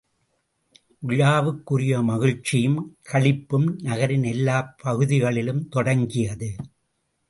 [1.03, 2.79] விழாவுக்குரிய மகிழ்ச்சியும்
[3.11, 6.55] களிப்பும் நகரின் எல்லாப் பகுதிகளிலும் தொடங்கியது.